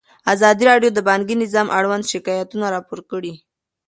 ازادي 0.33 0.63
راډیو 0.71 0.89
د 0.93 0.99
بانکي 1.09 1.35
نظام 1.43 1.67
اړوند 1.77 2.09
شکایتونه 2.13 2.65
راپور 2.75 2.99
کړي. 3.11 3.33